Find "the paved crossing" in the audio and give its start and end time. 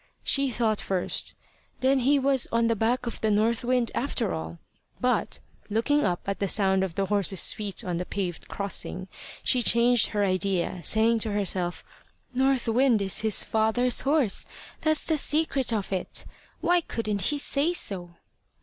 7.97-9.07